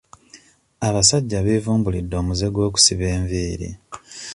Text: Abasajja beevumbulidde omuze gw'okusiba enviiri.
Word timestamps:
Abasajja 0.87 1.37
beevumbulidde 1.45 2.15
omuze 2.21 2.47
gw'okusiba 2.53 3.05
enviiri. 3.15 3.69